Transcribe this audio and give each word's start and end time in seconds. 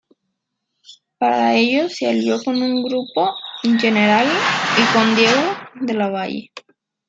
Para 1.19 1.53
ello 1.55 1.87
se 1.87 2.09
alió 2.09 2.41
con 2.43 2.57
Gruppo 2.81 3.35
Generali 3.61 4.31
y 4.31 4.93
con 4.95 5.15
Diego 5.15 5.55
della 5.83 6.09
Valle. 6.09 6.49